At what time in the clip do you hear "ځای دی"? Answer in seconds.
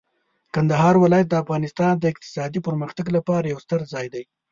3.93-4.23